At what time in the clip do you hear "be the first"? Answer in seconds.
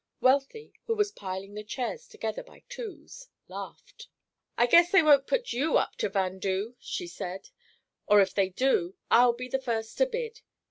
9.33-9.99